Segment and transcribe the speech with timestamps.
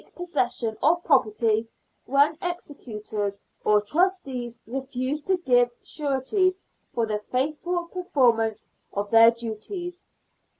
[0.15, 1.69] possession of property
[2.07, 10.03] when executors or trustees refused to give sureties for the faithful performance of their duties.